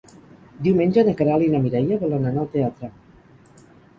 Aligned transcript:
Diumenge 0.67 1.03
na 1.09 1.13
Queralt 1.19 1.45
i 1.49 1.51
na 1.55 1.59
Mireia 1.67 1.99
volen 2.05 2.25
anar 2.31 2.45
al 2.45 2.51
teatre. 2.57 2.89